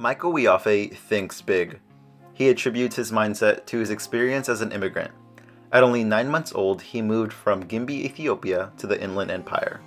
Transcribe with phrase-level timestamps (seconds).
[0.00, 1.78] Michael Wiafe thinks big.
[2.32, 5.10] He attributes his mindset to his experience as an immigrant.
[5.72, 9.82] At only nine months old, he moved from Gimbi, Ethiopia to the Inland Empire.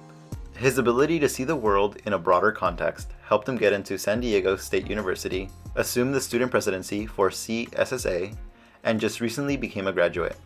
[0.56, 4.20] His ability to see the world in a broader context helped him get into San
[4.20, 8.38] Diego State University, assume the student presidency for CSSA,
[8.84, 10.38] and just recently became a graduate.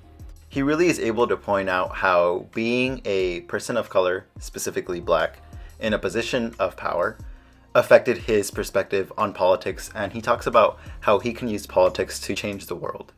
[0.47, 5.42] He really is able to point out how being a person of color, specifically black,
[5.82, 7.18] in a position of power
[7.77, 12.33] affected his perspective on politics, and he talks about how he can use politics to
[12.33, 13.13] change the world.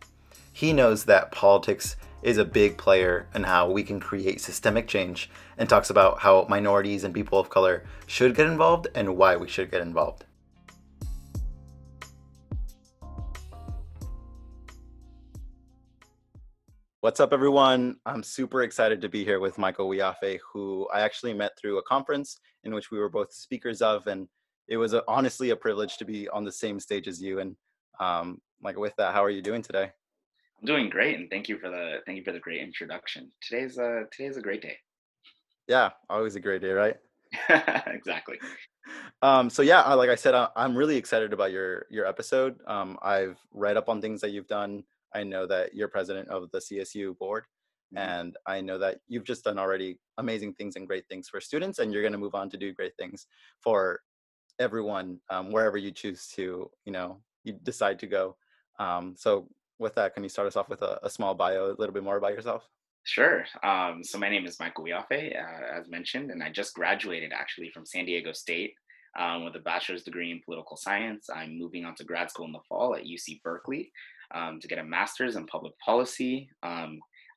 [0.52, 5.30] He knows that politics is a big player in how we can create systemic change
[5.58, 9.48] and talks about how minorities and people of color should get involved and why we
[9.48, 10.26] should get involved.
[17.00, 17.96] What's up, everyone?
[18.06, 21.84] I'm super excited to be here with Michael Wiafe, who I actually met through a
[21.84, 24.28] conference in which we were both speakers of, and
[24.70, 27.40] it was a, honestly a privilege to be on the same stage as you.
[27.40, 27.56] And
[28.00, 29.92] um, like with that, how are you doing today?
[30.62, 33.32] I'm doing great, and thank you for the thank you for the great introduction.
[33.42, 34.78] Today's a today's a great day.
[35.68, 36.98] Yeah, always a great day, right?
[37.88, 38.38] exactly.
[39.22, 42.58] Um, so yeah, uh, like I said, I'm really excited about your your episode.
[42.68, 44.84] Um, I've read up on things that you've done.
[45.16, 47.46] I know that you're president of the CSU board,
[47.96, 48.10] mm-hmm.
[48.10, 51.80] and I know that you've just done already amazing things and great things for students,
[51.80, 53.28] and you're going to move on to do great things
[53.62, 54.02] for
[54.60, 58.36] everyone um, wherever you choose to, you know, you decide to go.
[58.80, 59.48] Um, so
[59.80, 62.04] with that, can you start us off with a, a small bio, a little bit
[62.04, 62.68] more about yourself?
[63.04, 63.46] Sure.
[63.64, 67.72] Um, so my name is Michael Wiafe, uh, as mentioned, and I just graduated actually
[67.72, 68.74] from San Diego State
[69.18, 71.30] um, with a bachelor's degree in political science.
[71.34, 73.92] I'm moving on to grad school in the fall at UC Berkeley
[74.36, 76.50] um, to get a master's in public policy.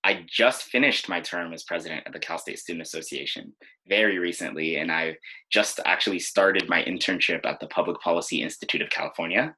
[0.05, 3.53] I just finished my term as president of the Cal State Student Association
[3.87, 5.17] very recently, and I
[5.51, 9.55] just actually started my internship at the Public Policy Institute of California,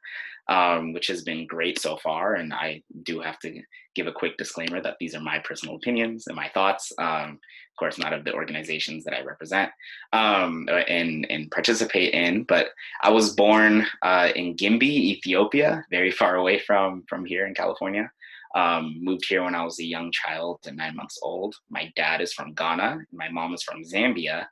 [0.48, 2.34] um, which has been great so far.
[2.34, 3.62] And I do have to
[3.94, 7.78] give a quick disclaimer that these are my personal opinions and my thoughts, um, of
[7.78, 9.70] course, not of the organizations that I represent
[10.12, 12.42] um, and, and participate in.
[12.42, 12.68] But
[13.02, 18.10] I was born uh, in Gimbi, Ethiopia, very far away from, from here in California.
[18.54, 21.56] Um, moved here when I was a young child and nine months old.
[21.70, 24.46] My dad is from Ghana, my mom is from Zambia.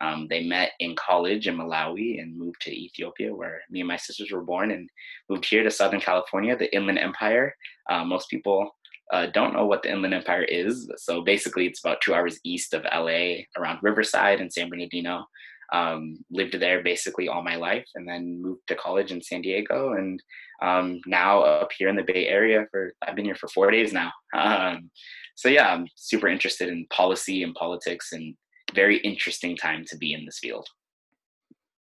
[0.00, 3.96] Um, they met in college in Malawi and moved to Ethiopia, where me and my
[3.96, 4.90] sisters were born, and
[5.30, 7.56] moved here to Southern California, the Inland Empire.
[7.88, 8.76] Uh, most people
[9.12, 10.90] uh, don't know what the Inland Empire is.
[10.96, 15.24] So basically, it's about two hours east of LA, around Riverside and San Bernardino.
[15.72, 19.92] Um, lived there basically all my life, and then moved to college in San Diego,
[19.92, 20.22] and
[20.62, 23.92] um, now up here in the Bay Area for I've been here for four days
[23.92, 24.12] now.
[24.36, 24.90] Um,
[25.34, 28.34] so yeah, I'm super interested in policy and politics, and
[28.74, 30.66] very interesting time to be in this field.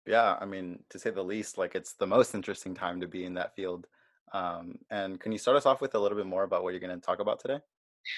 [0.07, 3.25] Yeah, I mean, to say the least, like it's the most interesting time to be
[3.25, 3.87] in that field.
[4.33, 6.81] Um, and can you start us off with a little bit more about what you're
[6.81, 7.61] going to talk about today?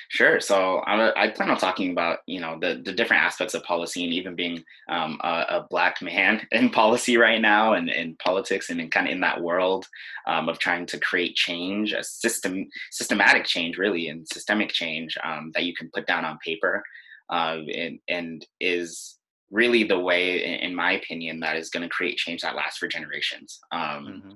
[0.08, 0.40] Sure.
[0.40, 4.04] So I, I plan on talking about you know the the different aspects of policy
[4.04, 8.70] and even being um, a, a, black man in policy right now and in politics
[8.70, 9.86] and in kind of in that world
[10.26, 15.50] um, of trying to create change, a system systematic change really and systemic change um,
[15.54, 16.82] that you can put down on paper
[17.30, 19.18] uh, and and is
[19.50, 22.88] really the way, in, my opinion, that is going to create change that lasts for
[22.88, 23.60] generations.
[23.70, 24.30] Um, mm-hmm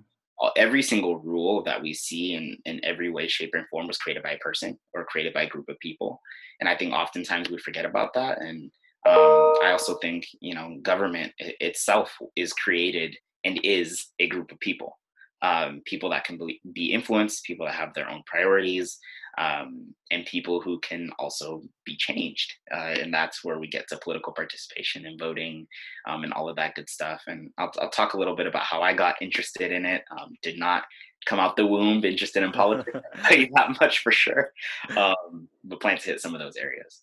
[0.57, 4.23] every single rule that we see in, in every way, shape, and form was created
[4.23, 6.21] by a person or created by a group of people.
[6.61, 8.41] And I think oftentimes we forget about that.
[8.41, 8.71] And
[9.07, 14.61] um, I also think, you know, government itself is created and is a group of
[14.61, 14.99] people.
[15.43, 16.39] Um, people that can
[16.73, 18.99] be influenced, people that have their own priorities,
[19.39, 22.55] um, and people who can also be changed.
[22.73, 25.67] Uh, and that's where we get to political participation and voting
[26.09, 27.23] um, and all of that good stuff.
[27.27, 30.05] And I'll, I'll, talk a little bit about how I got interested in it.
[30.11, 30.85] Um, did not
[31.27, 32.99] come out the womb interested in politics,
[33.31, 34.53] that much for sure.
[34.97, 37.03] Um, but plan to hit some of those areas.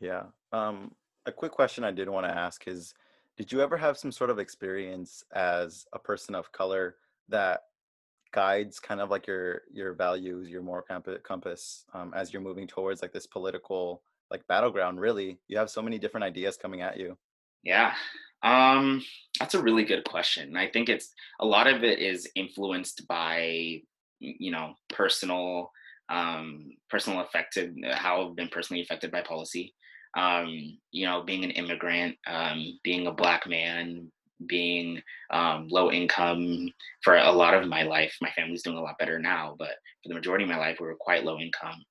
[0.00, 0.24] Yeah.
[0.52, 0.92] Um,
[1.26, 2.94] a quick question I did want to ask is
[3.36, 6.96] Did you ever have some sort of experience as a person of color
[7.28, 7.62] that
[8.32, 10.84] guides kind of like your your values your moral
[11.22, 15.38] compass um, as you're moving towards like this political like battleground really?
[15.48, 17.16] You have so many different ideas coming at you.
[17.62, 17.92] Yeah.
[18.42, 19.04] Um
[19.38, 23.80] that's a really good question i think it's a lot of it is influenced by
[24.20, 25.70] you know personal
[26.10, 29.74] um personal affected how i've been personally affected by policy.
[30.16, 34.10] Um you know being an immigrant um being a black man
[34.46, 36.72] being um, low income
[37.02, 38.16] for a lot of my life.
[38.20, 39.72] My family's doing a lot better now, but
[40.02, 41.84] for the majority of my life, we were quite low income.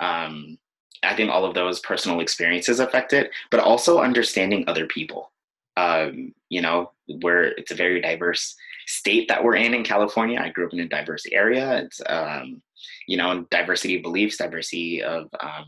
[0.00, 0.58] Um,
[1.02, 5.30] I think all of those personal experiences affect it, but also understanding other people.
[5.76, 6.90] Um, you know,
[7.20, 8.56] where it's a very diverse
[8.88, 10.40] state that we're in in California.
[10.40, 11.78] I grew up in a diverse area.
[11.78, 12.60] It's um,
[13.06, 15.66] you know diversity of beliefs, diversity of um,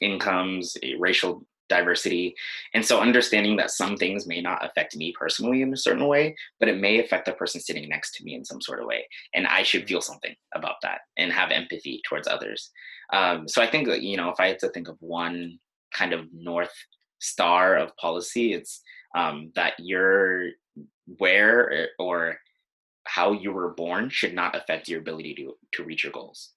[0.00, 2.34] incomes, racial diversity.
[2.74, 6.36] And so understanding that some things may not affect me personally in a certain way,
[6.60, 9.06] but it may affect the person sitting next to me in some sort of way.
[9.34, 12.70] And I should feel something about that and have empathy towards others.
[13.12, 15.58] Um, so I think that, you know, if I had to think of one
[15.92, 16.74] kind of North
[17.20, 18.82] Star of policy, it's
[19.14, 20.48] um, that you're
[21.18, 22.38] where or
[23.04, 26.50] how you were born should not affect your ability to, to reach your goals.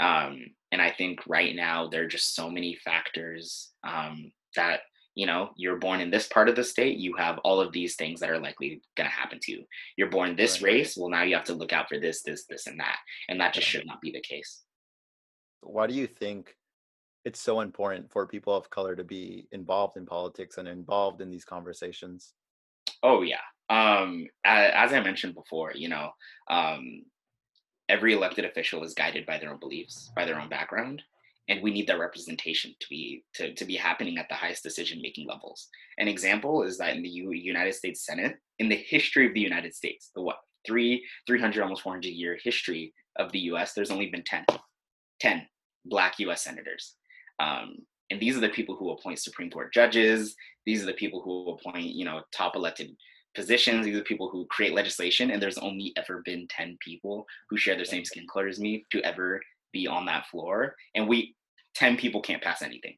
[0.00, 4.80] Um, and I think right now there are just so many factors um, that
[5.14, 7.96] you know you're born in this part of the state you have all of these
[7.96, 9.64] things that are likely going to happen to you.
[9.96, 10.72] You're born this right.
[10.72, 12.98] race well now you have to look out for this this this and that
[13.28, 14.62] and that just should not be the case.
[15.60, 16.54] Why do you think
[17.24, 21.30] it's so important for people of color to be involved in politics and involved in
[21.30, 22.32] these conversations?
[23.02, 23.36] Oh yeah.
[23.70, 26.10] Um as i mentioned before you know
[26.48, 27.02] um
[27.88, 31.02] every elected official is guided by their own beliefs by their own background
[31.48, 35.00] and we need that representation to be to, to be happening at the highest decision
[35.02, 35.68] making levels.
[35.98, 39.40] An example is that in the U- united states senate in the history of the
[39.40, 44.08] united states the what three 300 almost 400 year history of the us there's only
[44.08, 44.44] been 10
[45.20, 45.46] 10
[45.84, 46.94] black us senators.
[47.40, 47.76] Um,
[48.10, 50.34] and these are the people who appoint supreme court judges
[50.66, 52.90] these are the people who appoint you know top elected
[53.34, 57.24] positions these are the people who create legislation and there's only ever been 10 people
[57.48, 59.40] who share the same skin color as me to ever
[59.72, 60.74] be on that floor.
[60.94, 61.34] And we
[61.78, 62.96] 10 people can't pass anything.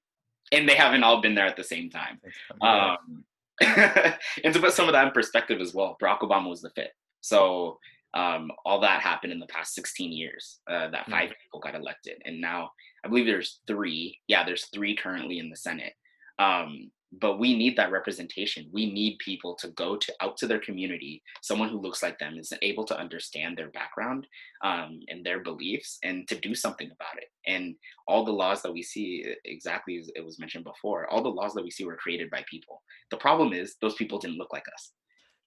[0.53, 2.19] And they haven't all been there at the same time.
[2.61, 3.25] Um,
[3.61, 6.89] and to put some of that in perspective as well, Barack Obama was the fifth.
[7.21, 7.79] So
[8.15, 11.33] um, all that happened in the past 16 years uh, that 5 mm-hmm.
[11.43, 12.23] people got elected.
[12.25, 12.71] And now
[13.05, 14.19] I believe there's three.
[14.27, 15.93] Yeah, there's three currently in the Senate.
[16.39, 18.69] Um, but we need that representation.
[18.73, 21.23] We need people to go to out to their community.
[21.43, 24.29] Someone who looks like them is able to understand their background
[24.63, 27.29] um, and their beliefs and to do something about it.
[27.47, 27.75] And
[28.07, 31.53] all the laws that we see exactly as it was mentioned before all the laws
[31.55, 32.83] that we see were created by people.
[33.11, 34.93] The problem is those people didn't look like us.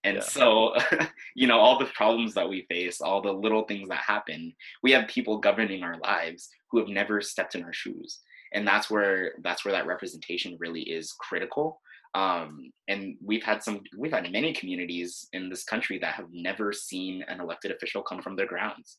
[0.04, 0.24] And yeah.
[0.24, 0.76] so
[1.36, 4.92] you know all the problems that we face all the little things that happen we
[4.92, 8.20] have people governing our lives who have never stepped in our shoes
[8.54, 11.80] and that's where that's where that representation really is critical.
[12.16, 16.72] Um, and we've had some we've had many communities in this country that have never
[16.72, 18.96] seen an elected official come from their grounds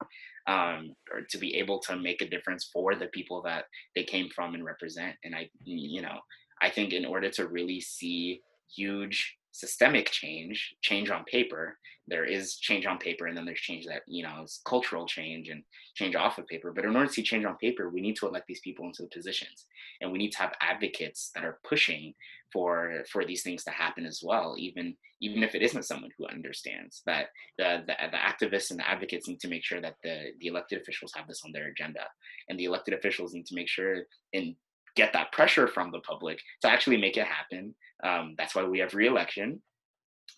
[0.49, 4.29] um, or to be able to make a difference for the people that they came
[4.35, 5.15] from and represent.
[5.23, 6.19] And i you know
[6.61, 8.41] i think in order to really see
[8.75, 11.79] huge systemic change, change on paper.
[12.09, 15.49] There is change on paper, and then there's change that you know is cultural change
[15.49, 15.63] and
[15.95, 16.73] change off of paper.
[16.73, 19.03] But in order to see change on paper, we need to elect these people into
[19.03, 19.67] the positions,
[20.01, 22.15] and we need to have advocates that are pushing
[22.53, 24.57] for for these things to happen as well.
[24.59, 28.91] Even even if it isn't someone who understands that the, the the activists and the
[28.91, 32.05] advocates need to make sure that the the elected officials have this on their agenda,
[32.49, 34.03] and the elected officials need to make sure
[34.35, 34.57] and
[34.97, 37.75] get that pressure from the public to actually make it happen.
[38.03, 39.63] Um, that's why we have reelection.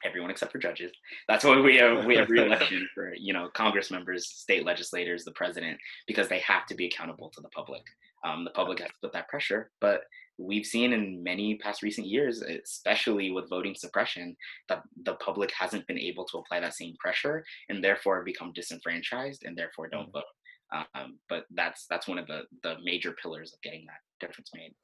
[0.04, 0.92] Everyone except for judges.
[1.28, 5.32] That's why we have we have reelection for you know Congress members, state legislators, the
[5.32, 7.82] president, because they have to be accountable to the public.
[8.24, 10.02] Um, the public has to put that pressure, but
[10.38, 14.36] we've seen in many past recent years, especially with voting suppression,
[14.68, 19.44] that the public hasn't been able to apply that same pressure and therefore become disenfranchised
[19.44, 20.18] and therefore don't mm-hmm.
[20.18, 20.86] vote.
[20.96, 24.74] Um, but that's that's one of the the major pillars of getting that difference made.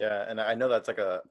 [0.00, 1.22] Yeah, and I know that's like a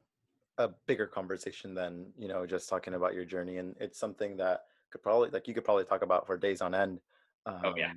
[0.60, 4.66] a bigger conversation than you know just talking about your journey, and it's something that
[4.92, 7.00] could probably like you could probably talk about for days on end.
[7.46, 7.92] Um, oh yeah,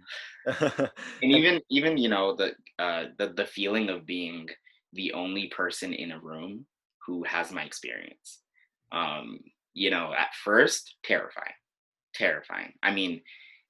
[0.47, 0.89] um,
[1.23, 4.49] and even even you know the uh, the the feeling of being
[4.93, 6.67] the only person in a room
[7.07, 8.41] who has my experience.
[8.93, 9.41] Um,
[9.75, 11.53] you know, at first, terrifying,
[12.15, 12.73] terrifying.
[12.83, 13.21] I mean,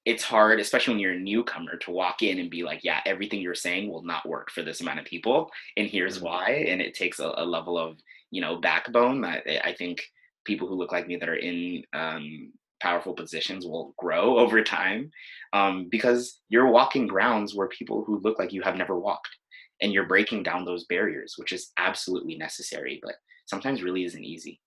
[0.07, 3.41] it's hard, especially when you're a newcomer, to walk in and be like, yeah, everything
[3.41, 5.51] you're saying will not work for this amount of people.
[5.77, 6.27] And here's mm-hmm.
[6.27, 6.51] why.
[6.69, 7.99] And it takes a, a, level of,
[8.31, 10.01] you know, backbone that I think
[10.45, 15.11] people who look like me that are in um, powerful positions will grow over time
[15.53, 19.37] um, because you're walking grounds where people who look like you have never walked
[19.83, 24.61] and you're breaking down those barriers, which is absolutely necessary, but sometimes really isn't easy.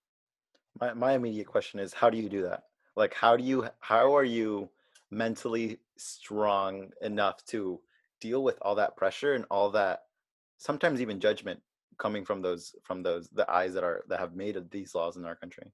[0.81, 2.63] My, my immediate question is, how do you do that?
[2.97, 4.69] Like, how do you, how are you,
[5.11, 7.79] mentally strong enough to
[8.21, 10.03] deal with all that pressure and all that
[10.57, 11.59] sometimes even judgment
[11.97, 15.25] coming from those from those the eyes that are that have made these laws in
[15.25, 15.71] our country.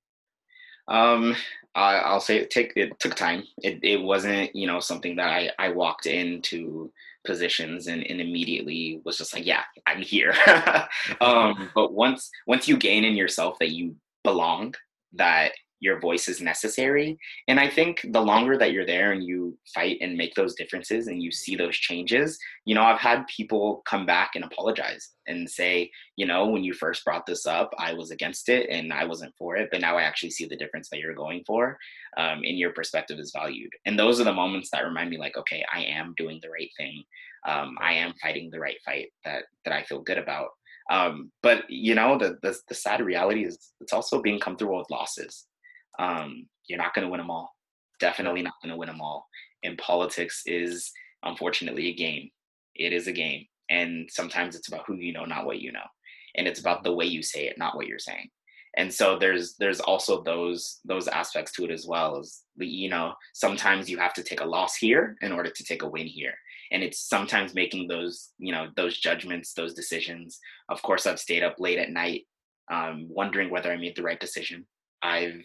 [0.87, 1.35] Um
[1.73, 3.43] I, will say it take it took time.
[3.63, 6.91] It, it wasn't you know something that i i walked into
[7.25, 10.33] positions and, and immediately was just like yeah i'm here.
[11.21, 14.75] Um but once once you gain in yourself that you belong
[15.13, 17.17] that your voice is necessary.
[17.47, 21.07] And I think the longer that you're there and you fight and make those differences
[21.07, 25.49] and you see those changes, you know, I've had people come back and apologize and
[25.49, 29.05] say, you know, when you first brought this up, I was against it and I
[29.05, 31.77] wasn't for it, but now I actually see the difference that you're going for,
[32.17, 33.71] um, and your perspective is valued.
[33.85, 36.71] And those are the moments that remind me, like, okay, I am doing the right
[36.77, 37.03] thing.
[37.47, 40.49] Um, I am fighting the right fight that that I feel good about.
[40.89, 44.89] Um, but you know, the, the the sad reality is it's also being comfortable with
[44.89, 45.45] losses
[45.99, 47.51] um, you're not going to win them all.
[47.99, 49.27] Definitely not going to win them all.
[49.63, 50.91] And politics is
[51.23, 52.29] unfortunately a game.
[52.75, 53.45] It is a game.
[53.69, 55.85] And sometimes it's about who you know, not what you know.
[56.35, 58.29] And it's about the way you say it, not what you're saying.
[58.77, 63.13] And so there's there's also those those aspects to it as well as you know
[63.33, 66.33] sometimes you have to take a loss here in order to take a win here
[66.71, 71.43] and it's sometimes making those you know those judgments those decisions of course i've stayed
[71.43, 72.23] up late at night
[72.71, 74.65] um, wondering whether i made the right decision
[75.01, 75.41] i've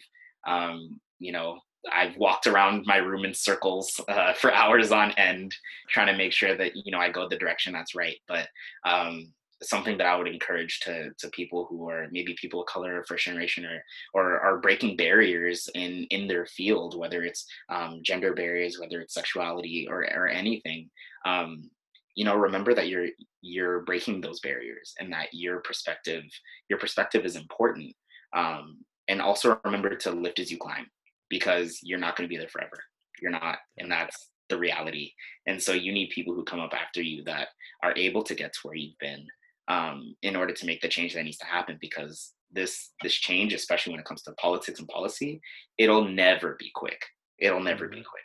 [0.47, 1.59] um, you know,
[1.91, 5.55] I've walked around my room in circles uh, for hours on end,
[5.89, 8.17] trying to make sure that you know I go the direction that's right.
[8.27, 8.47] But
[8.85, 9.33] um,
[9.63, 13.25] something that I would encourage to to people who are maybe people of color, first
[13.25, 13.83] generation, or
[14.13, 19.13] or are breaking barriers in in their field, whether it's um, gender barriers, whether it's
[19.13, 20.89] sexuality, or or anything.
[21.25, 21.69] Um,
[22.15, 23.07] you know, remember that you're
[23.41, 26.23] you're breaking those barriers, and that your perspective
[26.69, 27.93] your perspective is important.
[28.35, 28.79] Um,
[29.11, 30.89] and also remember to lift as you climb
[31.29, 32.81] because you're not going to be there forever.
[33.21, 35.11] You're not and that's the reality.
[35.45, 37.49] And so you need people who come up after you that
[37.83, 39.27] are able to get to where you've been
[39.67, 43.53] um, in order to make the change that needs to happen because this this change
[43.53, 45.39] especially when it comes to politics and policy
[45.77, 47.01] it'll never be quick.
[47.37, 47.99] It'll never mm-hmm.
[47.99, 48.23] be quick.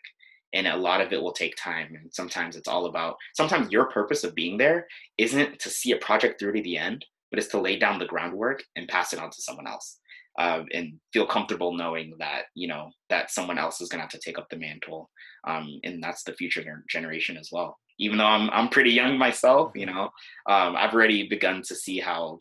[0.52, 3.86] And a lot of it will take time and sometimes it's all about sometimes your
[3.86, 4.86] purpose of being there
[5.18, 8.06] isn't to see a project through to the end but it's to lay down the
[8.06, 9.98] groundwork and pass it on to someone else
[10.38, 14.10] uh, and feel comfortable knowing that you know that someone else is going to have
[14.10, 15.10] to take up the mantle
[15.46, 17.78] um, and that's the future generation as well.
[17.98, 20.10] Even though i'm, I'm pretty young myself you know
[20.48, 22.38] um, i've already begun to see how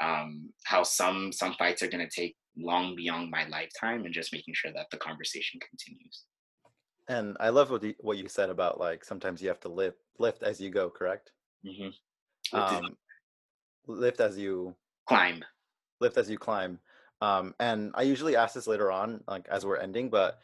[0.00, 4.32] um, how some some fights are going to take long beyond my lifetime and just
[4.32, 6.24] making sure that the conversation continues.
[7.08, 9.98] And i love what you, what you said about like sometimes you have to lift
[10.18, 11.32] lift as you go correct?
[11.66, 12.56] Mm-hmm.
[12.56, 12.96] um,
[13.86, 14.74] lift as you
[15.06, 15.42] climb.
[16.00, 16.78] lift as you climb
[17.20, 20.38] um, and I usually ask this later on, like as we're ending, but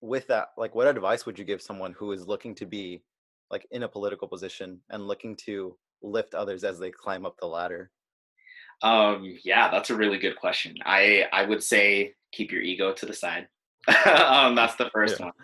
[0.00, 3.02] with that, like what advice would you give someone who is looking to be
[3.50, 7.46] like in a political position and looking to lift others as they climb up the
[7.46, 7.90] ladder?
[8.82, 10.74] Um, yeah, that's a really good question.
[10.84, 13.46] I I would say keep your ego to the side.
[14.06, 15.26] um, that's the first yeah.
[15.26, 15.34] one.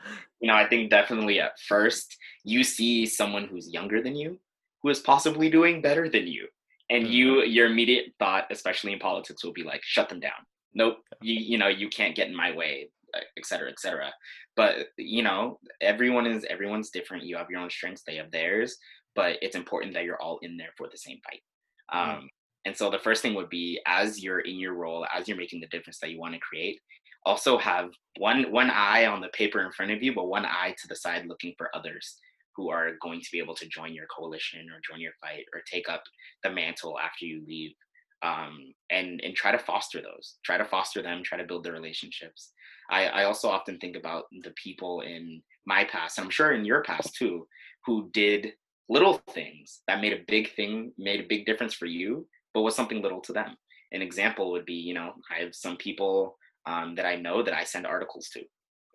[0.41, 4.38] You know, I think definitely at first you see someone who's younger than you,
[4.83, 6.49] who is possibly doing better than you,
[6.90, 7.12] and mm-hmm.
[7.12, 10.40] you your immediate thought especially in politics will be like shut them down.
[10.75, 10.99] Nope.
[11.21, 14.12] You you know you can't get in my way et cetera et cetera.
[14.57, 17.25] But you know everyone is everyone's different.
[17.25, 18.76] You have your own strengths they have theirs.
[19.14, 21.42] But it's important that you're all in there for the same fight.
[21.92, 22.18] Mm-hmm.
[22.18, 22.28] um,
[22.64, 25.61] and so the first thing would be as you're in your role as you're making
[25.61, 26.78] the difference that you want to create
[27.25, 30.75] also have one one eye on the paper in front of you but one eye
[30.78, 32.18] to the side looking for others
[32.59, 35.62] who are going to be able to join your coalition or join your fight or
[35.73, 36.03] take up
[36.43, 37.73] the mantle after you leave
[38.23, 41.73] um, and and try to foster those try to foster them try to build the
[41.73, 42.53] relationships.
[42.91, 46.65] I, I also often think about the people in my past and i'm sure in
[46.65, 47.47] your past too
[47.87, 48.53] who did
[48.88, 52.75] little things that made a big thing made a big difference for you but was
[52.75, 53.57] something little to them.
[53.93, 56.37] An example would be you know i have some people
[56.67, 58.41] um, that i know that i send articles to.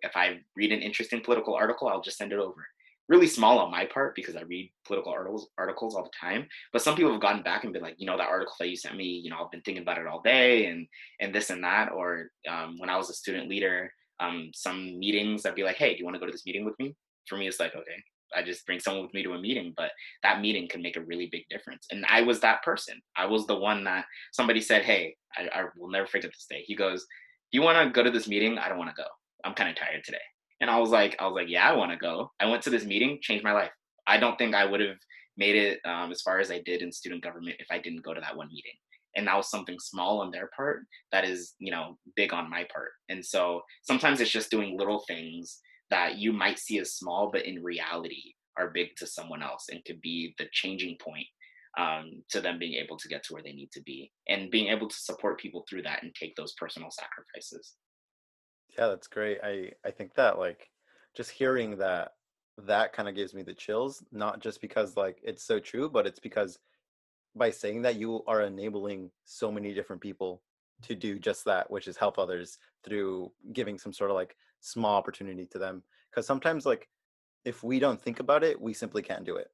[0.02, 2.66] If i read an interesting political article i'll just send it over
[3.08, 6.46] really small on my part because I read political articles articles all the time.
[6.72, 8.76] But some people have gotten back and been like, you know, that article that you
[8.76, 10.86] sent me, you know, I've been thinking about it all day and
[11.20, 11.92] and this and that.
[11.92, 15.92] Or um, when I was a student leader, um, some meetings I'd be like, hey,
[15.92, 16.94] do you want to go to this meeting with me?
[17.28, 18.02] For me, it's like, okay,
[18.34, 19.90] I just bring someone with me to a meeting, but
[20.22, 21.86] that meeting can make a really big difference.
[21.90, 23.00] And I was that person.
[23.16, 26.62] I was the one that somebody said, hey, I, I will never forget this day.
[26.66, 27.06] He goes,
[27.50, 28.58] you want to go to this meeting?
[28.58, 29.08] I don't want to go.
[29.44, 30.18] I'm kind of tired today.
[30.60, 32.30] And I was like, I was like, yeah, I want to go.
[32.40, 33.70] I went to this meeting, changed my life.
[34.06, 34.96] I don't think I would have
[35.36, 38.14] made it um, as far as I did in student government if I didn't go
[38.14, 38.72] to that one meeting.
[39.16, 40.80] And that was something small on their part
[41.12, 42.90] that is, you know, big on my part.
[43.08, 47.46] And so sometimes it's just doing little things that you might see as small, but
[47.46, 51.26] in reality are big to someone else and could be the changing point
[51.76, 54.68] um, to them being able to get to where they need to be and being
[54.68, 57.74] able to support people through that and take those personal sacrifices.
[58.68, 59.38] Yeah, that's great.
[59.42, 60.70] I I think that like
[61.14, 62.12] just hearing that
[62.58, 66.06] that kind of gives me the chills, not just because like it's so true, but
[66.06, 66.58] it's because
[67.36, 70.42] by saying that you are enabling so many different people
[70.82, 74.96] to do just that, which is help others through giving some sort of like small
[74.96, 75.84] opportunity to them.
[76.10, 76.90] Because sometimes, like,
[77.44, 79.48] if we don't think about it, we simply can't do it.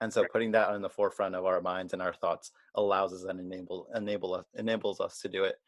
[0.00, 3.24] And so, putting that in the forefront of our minds and our thoughts allows us
[3.24, 5.60] and enable enable us enables us to do it.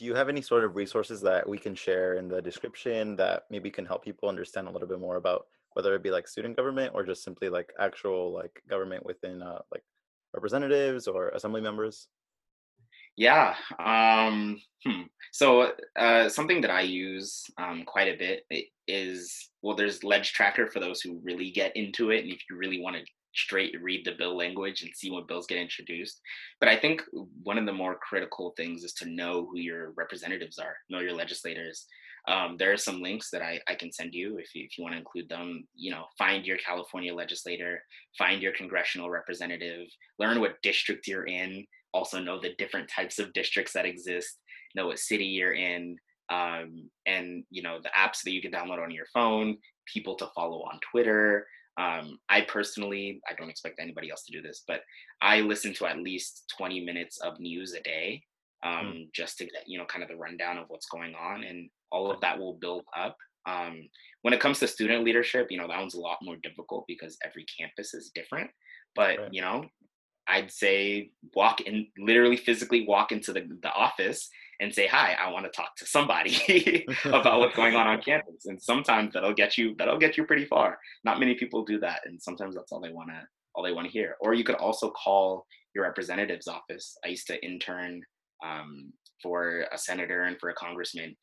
[0.00, 3.44] Do you have any sort of resources that we can share in the description that
[3.50, 6.56] maybe can help people understand a little bit more about whether it be like student
[6.56, 9.84] government or just simply like actual like government within uh, like
[10.32, 12.08] representatives or assembly members?
[13.18, 13.54] Yeah.
[13.78, 15.02] Um, hmm.
[15.32, 18.46] So uh, something that I use um, quite a bit
[18.88, 22.56] is well, there's Ledge Tracker for those who really get into it, and if you
[22.56, 23.04] really want to
[23.34, 26.20] straight read the bill language and see what bills get introduced.
[26.58, 27.02] But I think
[27.42, 31.14] one of the more critical things is to know who your representatives are, know your
[31.14, 31.86] legislators.
[32.28, 34.84] Um, there are some links that I, I can send you if you, if you
[34.84, 35.66] want to include them.
[35.74, 37.82] You know, find your California legislator,
[38.18, 39.86] find your congressional representative,
[40.18, 44.38] learn what district you're in, also know the different types of districts that exist,
[44.74, 45.96] know what city you're in,
[46.30, 49.56] um, and you know the apps that you can download on your phone,
[49.92, 51.46] people to follow on Twitter.
[51.80, 54.80] Um, I personally, I don't expect anybody else to do this, but
[55.22, 58.22] I listen to at least 20 minutes of news a day
[58.62, 59.12] um, mm.
[59.14, 62.10] just to get you know kind of the rundown of what's going on, and all
[62.10, 63.16] of that will build up.
[63.46, 63.88] Um,
[64.22, 67.16] when it comes to student leadership, you know that one's a lot more difficult because
[67.24, 68.50] every campus is different.
[68.94, 69.28] But right.
[69.32, 69.64] you know,
[70.28, 74.28] I'd say walk in, literally physically walk into the, the office
[74.60, 78.44] and say, hi, I want to talk to somebody about what's going on on campus.
[78.46, 80.78] And sometimes that'll get you, that'll get you pretty far.
[81.02, 82.00] Not many people do that.
[82.04, 83.22] And sometimes that's all they want to,
[83.54, 84.16] all they want to hear.
[84.20, 86.96] Or you could also call your representative's office.
[87.04, 88.02] I used to intern
[88.44, 91.16] um, for a senator and for a congressman.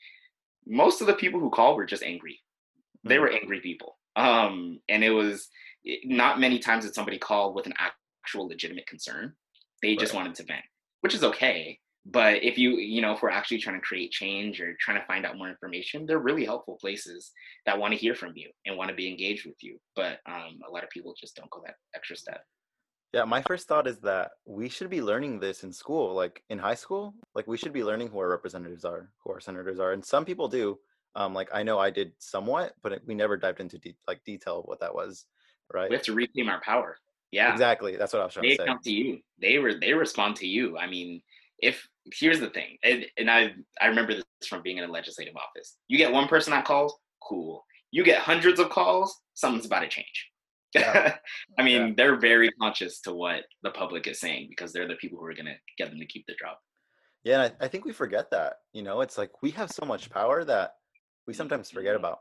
[0.65, 2.39] Most of the people who called were just angry.
[3.03, 3.21] They mm.
[3.21, 3.97] were angry people.
[4.15, 5.47] Um, and it was
[6.03, 9.33] not many times did somebody call with an actual legitimate concern.
[9.83, 10.21] They just right.
[10.21, 10.65] wanted to vent,
[11.01, 11.79] which is okay.
[12.09, 15.05] But if you, you know, if we're actually trying to create change or trying to
[15.05, 17.31] find out more information, they're really helpful places
[17.65, 19.77] that want to hear from you and want to be engaged with you.
[19.93, 22.41] But um, a lot of people just don't go that extra step.
[23.13, 26.59] Yeah, my first thought is that we should be learning this in school, like in
[26.59, 27.13] high school.
[27.35, 30.23] Like we should be learning who our representatives are, who our senators are, and some
[30.23, 30.77] people do.
[31.15, 34.59] Um, like I know I did somewhat, but we never dived into de- like detail
[34.59, 35.25] of what that was.
[35.73, 35.89] Right.
[35.89, 36.97] We have to reclaim our power.
[37.31, 37.97] Yeah, exactly.
[37.97, 38.63] That's what I was trying they to say.
[38.63, 39.19] They come to you.
[39.41, 40.77] They were they respond to you.
[40.77, 41.21] I mean,
[41.59, 45.35] if here's the thing, and, and I I remember this from being in a legislative
[45.35, 45.77] office.
[45.87, 47.65] You get one person that calls, cool.
[47.91, 50.29] You get hundreds of calls, something's about to change.
[50.73, 51.15] Yeah.
[51.59, 51.93] I mean, yeah.
[51.95, 55.33] they're very conscious to what the public is saying because they're the people who are
[55.33, 56.57] gonna get them to keep the job.
[57.23, 58.59] Yeah, I, I think we forget that.
[58.73, 60.75] You know, it's like we have so much power that
[61.25, 62.05] we sometimes forget mm-hmm.
[62.05, 62.19] about,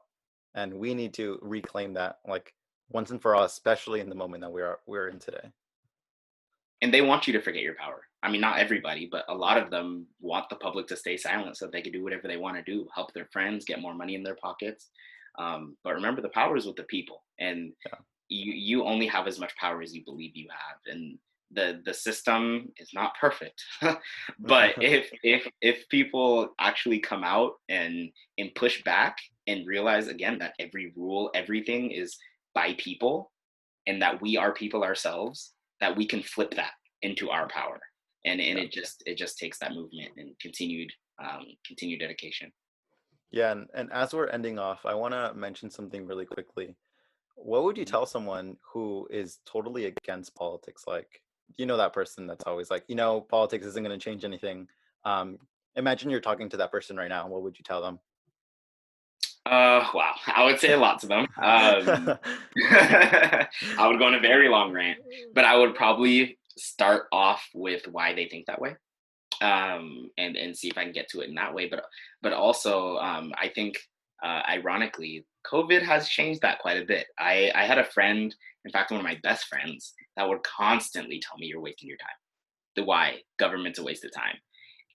[0.55, 2.19] and we need to reclaim that.
[2.27, 2.53] Like
[2.91, 5.51] once and for all, especially in the moment that we are we're in today.
[6.83, 8.03] And they want you to forget your power.
[8.27, 11.57] I mean, not everybody, but a lot of them want the public to stay silent
[11.57, 14.17] so they can do whatever they want to do, help their friends, get more money
[14.17, 14.91] in their pockets.
[15.39, 17.99] Um, but remember, the power is with the people, and yeah.
[18.29, 20.79] you you only have as much power as you believe you have.
[20.93, 21.19] And
[21.53, 23.63] the the system is not perfect,
[24.41, 30.37] but if if if people actually come out and and push back and realize again
[30.41, 32.17] that every rule, everything is
[32.57, 33.31] by people
[33.87, 37.79] and that we are people ourselves that we can flip that into our power
[38.27, 42.53] and and it just it just takes that movement and continued um, continued dedication
[43.31, 46.75] yeah and, and as we're ending off i want to mention something really quickly
[47.37, 47.91] what would you mm-hmm.
[47.91, 51.23] tell someone who is totally against politics like
[51.57, 54.67] you know that person that's always like you know politics isn't going to change anything
[55.05, 55.39] um,
[55.77, 57.99] imagine you're talking to that person right now what would you tell them
[59.47, 60.15] uh, wow.
[60.27, 61.29] I would say lots of them.
[61.37, 62.19] Um,
[63.79, 64.99] I would go on a very long rant,
[65.35, 68.77] but I would probably start off with why they think that way,
[69.41, 71.69] um, and and see if I can get to it in that way.
[71.69, 71.85] But
[72.23, 73.79] but also, um, I think
[74.25, 77.07] uh, ironically, COVID has changed that quite a bit.
[77.19, 81.21] I I had a friend, in fact, one of my best friends, that would constantly
[81.21, 82.09] tell me you're wasting your time.
[82.77, 84.37] The why government's a waste of time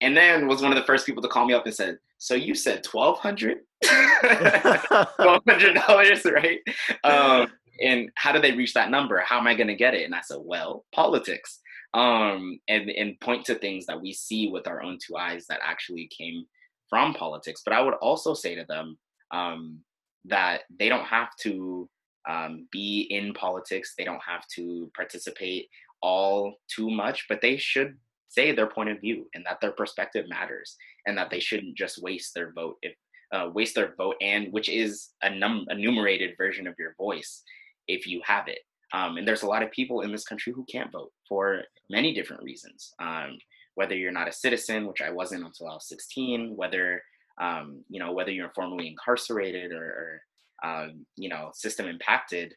[0.01, 2.33] and then was one of the first people to call me up and said, "So
[2.33, 6.59] you said twelve hundred, twelve hundred dollars, right?
[7.03, 9.19] Um, and how do they reach that number?
[9.19, 11.59] How am I going to get it?" And I said, "Well, politics."
[11.93, 15.59] Um, and and point to things that we see with our own two eyes that
[15.63, 16.45] actually came
[16.89, 17.61] from politics.
[17.65, 18.97] But I would also say to them
[19.31, 19.79] um,
[20.25, 21.89] that they don't have to
[22.29, 23.93] um, be in politics.
[23.97, 25.67] They don't have to participate
[26.01, 27.97] all too much, but they should
[28.31, 32.01] say their point of view and that their perspective matters and that they shouldn't just
[32.01, 32.93] waste their vote if
[33.33, 37.43] uh, waste their vote and which is a num a version of your voice
[37.87, 38.59] if you have it
[38.93, 42.13] um, and there's a lot of people in this country who can't vote for many
[42.13, 43.37] different reasons um,
[43.75, 47.01] whether you're not a citizen, which I wasn't until I was 16, whether
[47.39, 50.21] um, you know whether you're formally incarcerated or,
[50.63, 52.53] or um, you know system impacted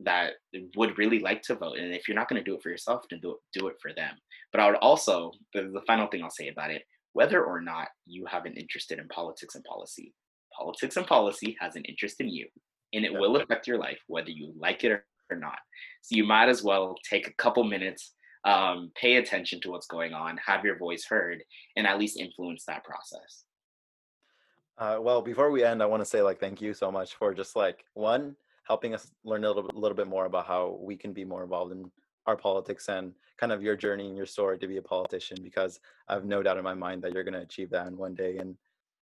[0.00, 0.34] that
[0.76, 1.78] would really like to vote.
[1.78, 3.76] And if you're not going to do it for yourself, then do it, do it
[3.80, 4.14] for them.
[4.52, 6.82] But I would also, the, the final thing I'll say about it,
[7.14, 10.12] whether or not you have an interest in politics and policy,
[10.54, 12.46] politics and policy has an interest in you
[12.92, 15.58] and it will affect your life whether you like it or, not.
[16.02, 20.14] So you might as well take a couple minutes, um, pay attention to what's going
[20.14, 21.42] on, have your voice heard,
[21.76, 23.44] and at least influence that process.
[24.78, 27.34] Uh, well, before we end, I want to say like thank you so much for
[27.34, 30.96] just like one helping us learn a little bit, little bit more about how we
[30.96, 31.90] can be more involved in
[32.26, 35.80] our politics and kind of your journey and your story to be a politician because
[36.08, 38.14] I have no doubt in my mind that you're going to achieve that in one
[38.14, 38.56] day and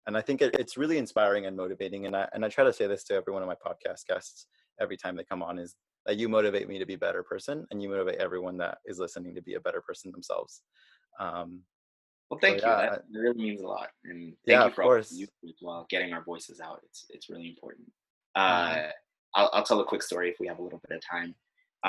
[0.07, 2.73] and I think it, it's really inspiring and motivating and I and I try to
[2.73, 4.47] say this to every one of my podcast guests
[4.79, 7.65] every time they come on is that you motivate me to be a better person
[7.71, 10.61] and you motivate everyone that is listening to be a better person themselves.
[11.19, 11.61] Um,
[12.29, 12.71] well, thank so, you.
[12.71, 15.85] Yeah, that really means a lot, and thank yeah, you for all you as well
[15.89, 16.81] getting our voices out.
[16.85, 17.91] It's it's really important.
[18.35, 18.87] Uh,
[19.35, 21.35] I'll, I'll tell a quick story if we have a little bit of time.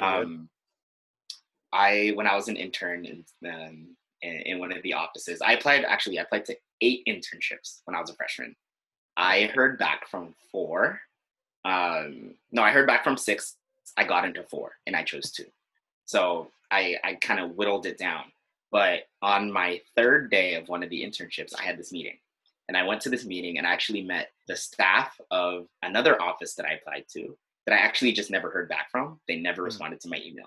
[0.00, 0.48] Um,
[1.72, 5.52] I when I was an intern in, um, in, in one of the offices, I
[5.52, 8.54] applied actually I applied to eight internships when I was a freshman.
[9.16, 11.00] I heard back from four.
[11.64, 13.56] Um, no, I heard back from six.
[13.96, 15.46] I got into four, and I chose two.
[16.04, 18.24] So I I kind of whittled it down.
[18.70, 22.18] But on my third day of one of the internships, I had this meeting.
[22.68, 26.54] And I went to this meeting and I actually met the staff of another office
[26.54, 29.20] that I applied to that I actually just never heard back from.
[29.28, 29.66] They never mm.
[29.66, 30.46] responded to my email.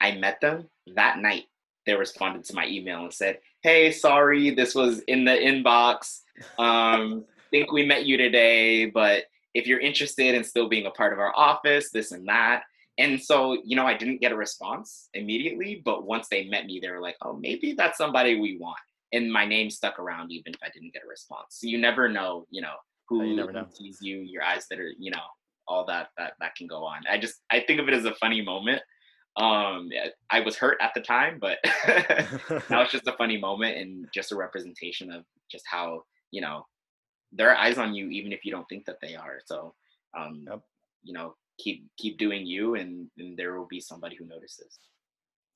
[0.00, 1.44] I met them that night.
[1.86, 6.20] They responded to my email and said, Hey, sorry, this was in the inbox.
[6.58, 11.12] Um, think we met you today, but if you're interested in still being a part
[11.12, 12.62] of our office, this and that.
[12.98, 16.80] And so, you know, I didn't get a response immediately, but once they met me,
[16.80, 18.78] they were like, oh, maybe that's somebody we want
[19.12, 21.56] and my name stuck around even if I didn't get a response.
[21.58, 22.74] So you never know, you know,
[23.08, 23.66] who you never know.
[23.72, 25.22] sees you, your eyes that are, you know,
[25.66, 27.02] all that that that can go on.
[27.10, 28.82] I just I think of it as a funny moment.
[29.36, 29.90] Um,
[30.28, 31.58] I was hurt at the time, but
[32.68, 36.66] now it's just a funny moment and just a representation of just how you know
[37.32, 39.40] there are eyes on you even if you don't think that they are.
[39.44, 39.74] So,
[40.18, 40.60] um, yep.
[41.02, 44.78] you know, keep keep doing you, and, and there will be somebody who notices.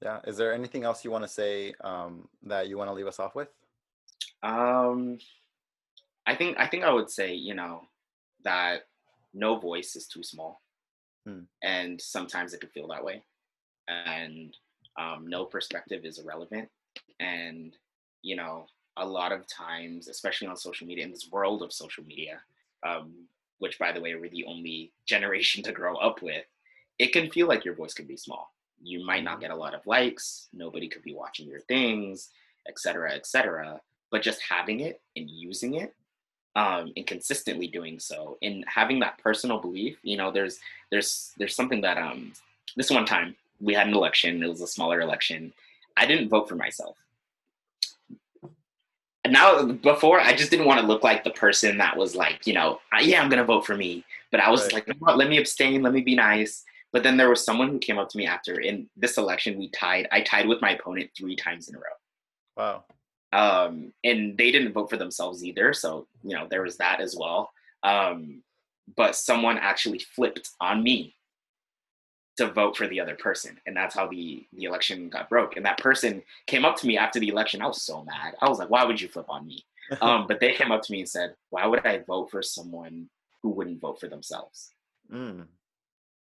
[0.02, 0.20] Yeah.
[0.26, 3.18] Is there anything else you want to say um, that you want to leave us
[3.18, 3.48] off with?
[4.42, 5.18] Um,
[6.26, 7.82] I think I think I would say you know
[8.44, 8.82] that
[9.32, 10.60] no voice is too small,
[11.26, 11.40] hmm.
[11.62, 13.24] and sometimes it can feel that way,
[13.88, 14.56] and
[14.98, 16.68] um, no perspective is irrelevant,
[17.20, 17.76] and
[18.22, 18.66] you know
[18.96, 22.40] a lot of times, especially on social media in this world of social media,
[22.86, 23.12] um,
[23.58, 26.44] which by the way we're the only generation to grow up with,
[26.98, 28.52] it can feel like your voice can be small.
[28.80, 30.48] You might not get a lot of likes.
[30.52, 32.30] Nobody could be watching your things
[32.68, 35.94] etc etc but just having it and using it
[36.56, 40.58] um, and consistently doing so and having that personal belief you know there's
[40.90, 42.32] there's there's something that um
[42.76, 45.52] this one time we had an election it was a smaller election
[45.96, 46.96] i didn't vote for myself
[49.24, 52.46] and now before i just didn't want to look like the person that was like
[52.46, 54.86] you know yeah i'm gonna vote for me but i was right.
[54.88, 56.64] like let me abstain let me be nice
[56.94, 59.68] but then there was someone who came up to me after in this election we
[59.70, 60.06] tied.
[60.12, 61.84] I tied with my opponent three times in a row.
[62.56, 62.84] Wow.
[63.32, 67.16] Um, and they didn't vote for themselves either, so you know there was that as
[67.18, 67.50] well.
[67.82, 68.44] Um,
[68.96, 71.16] but someone actually flipped on me
[72.36, 75.56] to vote for the other person, and that's how the the election got broke.
[75.56, 77.62] And that person came up to me after the election.
[77.62, 78.34] I was so mad.
[78.40, 79.64] I was like, "Why would you flip on me?"
[80.00, 83.08] um, but they came up to me and said, "Why would I vote for someone
[83.42, 84.70] who wouldn't vote for themselves?"
[85.12, 85.46] Mm.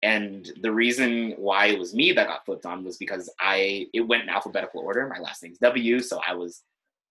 [0.01, 4.01] And the reason why it was me that got flipped on was because I it
[4.01, 5.07] went in alphabetical order.
[5.07, 6.63] My last name's W, so I was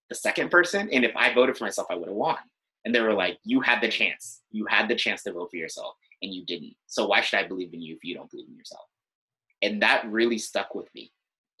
[0.09, 0.89] the second person.
[0.91, 2.37] And if I voted for myself, I would have won.
[2.83, 4.41] And they were like, "You had the chance.
[4.51, 6.75] You had the chance to vote for yourself, and you didn't.
[6.87, 8.85] So why should I believe in you if you don't believe in yourself?"
[9.61, 11.11] And that really stuck with me.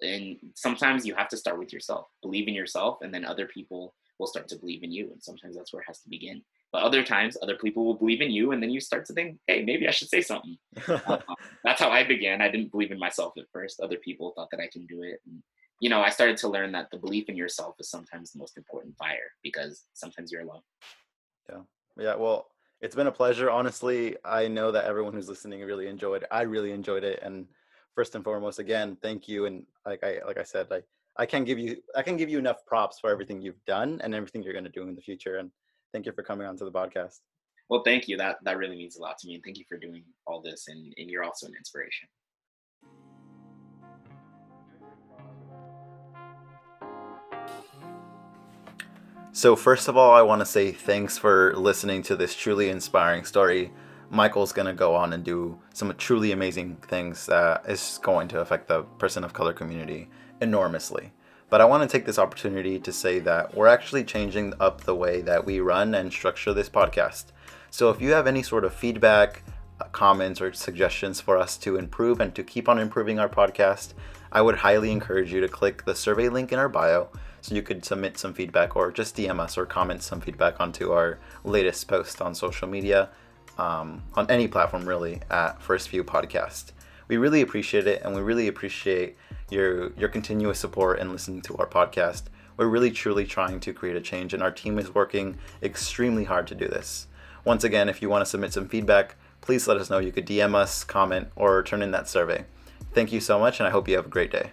[0.01, 2.07] And sometimes you have to start with yourself.
[2.21, 5.09] Believe in yourself, and then other people will start to believe in you.
[5.11, 6.41] And sometimes that's where it has to begin.
[6.71, 9.39] But other times, other people will believe in you, and then you start to think,
[9.47, 10.57] hey, maybe I should say something.
[10.87, 11.17] uh,
[11.63, 12.41] that's how I began.
[12.41, 13.79] I didn't believe in myself at first.
[13.79, 15.19] Other people thought that I can do it.
[15.25, 15.41] And,
[15.79, 18.55] you know, I started to learn that the belief in yourself is sometimes the most
[18.55, 20.61] important fire because sometimes you're alone.
[21.49, 21.61] Yeah.
[21.97, 22.15] Yeah.
[22.15, 22.47] Well,
[22.81, 23.49] it's been a pleasure.
[23.49, 26.25] Honestly, I know that everyone who's listening really enjoyed.
[26.31, 27.47] I really enjoyed it, and
[27.95, 29.45] first and foremost, again, thank you.
[29.45, 30.81] And like I like I said, I
[31.17, 34.15] I can give you I can give you enough props for everything you've done and
[34.15, 35.37] everything you're going to do in the future.
[35.37, 35.51] And
[35.91, 37.19] thank you for coming on to the podcast.
[37.69, 38.17] Well, thank you.
[38.17, 40.67] That that really means a lot to me, and thank you for doing all this.
[40.67, 42.07] And and you're also an inspiration.
[49.31, 53.25] So, first of all, I want to say thanks for listening to this truly inspiring
[53.25, 53.71] story.
[54.09, 58.39] Michael's going to go on and do some truly amazing things that is going to
[58.39, 60.09] affect the person of color community
[60.41, 61.11] enormously.
[61.51, 64.95] But I want to take this opportunity to say that we're actually changing up the
[64.95, 67.25] way that we run and structure this podcast.
[67.69, 69.43] So if you have any sort of feedback,
[69.79, 73.93] uh, comments, or suggestions for us to improve and to keep on improving our podcast,
[74.31, 77.09] I would highly encourage you to click the survey link in our bio
[77.41, 80.91] so you could submit some feedback or just DM us or comment some feedback onto
[80.91, 83.09] our latest post on social media,
[83.57, 86.71] um, on any platform really, at First View Podcast.
[87.07, 89.17] We really appreciate it and we really appreciate
[89.49, 92.23] your your continuous support and listening to our podcast.
[92.57, 96.47] We're really truly trying to create a change and our team is working extremely hard
[96.47, 97.07] to do this.
[97.45, 99.99] Once again, if you want to submit some feedback, please let us know.
[99.99, 102.45] You could DM us, comment, or turn in that survey.
[102.93, 104.51] Thank you so much, and I hope you have a great day.